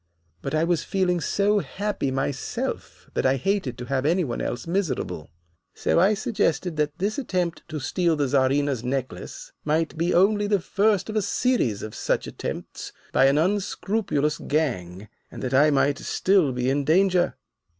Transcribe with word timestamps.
But 0.41 0.55
I 0.55 0.63
was 0.63 0.83
feeling 0.83 1.21
so 1.21 1.59
happy 1.59 2.09
myself 2.09 3.07
that 3.13 3.23
I 3.23 3.35
hated 3.35 3.77
to 3.77 3.85
have 3.85 4.03
any 4.03 4.23
one 4.23 4.41
else 4.41 4.65
miserable, 4.65 5.29
so 5.75 5.99
I 5.99 6.15
suggested 6.15 6.75
that 6.77 6.97
this 6.97 7.19
attempt 7.19 7.61
to 7.67 7.79
steal 7.79 8.15
the 8.15 8.27
Czarina's 8.27 8.83
necklace 8.83 9.51
might 9.63 9.95
be 9.99 10.11
only 10.11 10.47
the 10.47 10.59
first 10.59 11.07
of 11.07 11.15
a 11.15 11.21
series 11.21 11.83
of 11.83 11.93
such 11.93 12.25
attempts 12.25 12.91
by 13.13 13.25
an 13.25 13.37
unscrupulous 13.37 14.39
gang, 14.39 15.07
and 15.29 15.43
that 15.43 15.53
I 15.53 15.69
might 15.69 15.99
still 15.99 16.51
be 16.51 16.67
in 16.67 16.83
danger. 16.83 17.35